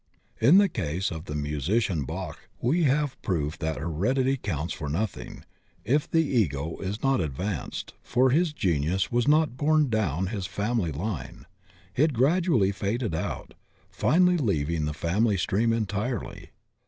[0.39, 5.43] In the case of the musician Bach we have proof that heredity counts for nothing
[5.85, 10.47] if the Ego is not ad vanced, for his genius was not borne down his
[10.47, 11.45] family line;
[11.95, 13.53] it gradually faded out,
[13.91, 16.49] finally leaving the family stream entirely.